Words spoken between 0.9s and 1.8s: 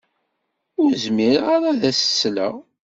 zmireɣ ara